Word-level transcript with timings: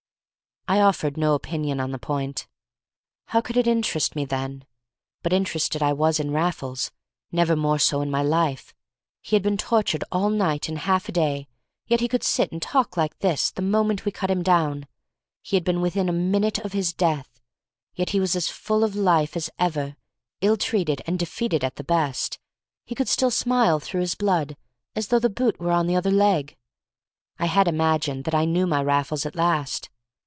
I 0.67 0.79
offered 0.79 1.17
no 1.17 1.33
opinion 1.33 1.81
on 1.81 1.91
the 1.91 1.99
point. 1.99 2.47
How 3.25 3.41
could 3.41 3.57
it 3.57 3.67
interest 3.67 4.15
me 4.15 4.23
then? 4.23 4.63
But 5.21 5.33
interested 5.33 5.83
I 5.83 5.91
was 5.91 6.17
in 6.17 6.31
Raffles, 6.31 6.93
never 7.29 7.57
more 7.57 7.77
so 7.79 7.99
in 7.99 8.09
my 8.09 8.23
life. 8.23 8.73
He 9.21 9.35
had 9.35 9.43
been 9.43 9.57
tortured 9.57 10.05
all 10.13 10.29
night 10.29 10.69
and 10.69 10.77
half 10.77 11.09
a 11.09 11.11
day, 11.11 11.49
yet 11.87 11.99
he 11.99 12.07
could 12.07 12.23
sit 12.23 12.53
and 12.53 12.61
talk 12.61 12.95
like 12.95 13.19
this 13.19 13.51
the 13.51 13.61
moment 13.61 14.05
we 14.05 14.13
cut 14.13 14.31
him 14.31 14.43
down; 14.43 14.87
he 15.41 15.57
had 15.57 15.65
been 15.65 15.81
within 15.81 16.07
a 16.07 16.13
minute 16.13 16.59
of 16.59 16.71
his 16.71 16.93
death, 16.93 17.41
yet 17.95 18.11
he 18.11 18.21
was 18.21 18.33
as 18.33 18.47
full 18.47 18.85
of 18.85 18.95
life 18.95 19.35
as 19.35 19.49
ever; 19.59 19.97
ill 20.39 20.55
treated 20.55 21.01
and 21.05 21.19
defeated 21.19 21.65
at 21.65 21.75
the 21.75 21.83
best, 21.83 22.39
he 22.85 22.95
could 22.95 23.09
still 23.09 23.31
smile 23.31 23.81
through 23.81 23.99
his 23.99 24.15
blood 24.15 24.55
as 24.95 25.09
though 25.09 25.19
the 25.19 25.29
boot 25.29 25.59
were 25.59 25.71
on 25.73 25.85
the 25.87 25.97
other 25.97 26.11
leg. 26.11 26.55
I 27.39 27.47
had 27.47 27.67
imagined 27.67 28.23
that 28.23 28.35
I 28.35 28.45
knew 28.45 28.65
my 28.67 28.81
Raffles 28.81 29.25
at 29.25 29.35
last. 29.35 29.89